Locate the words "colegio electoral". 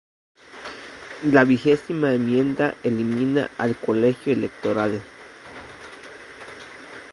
3.77-4.99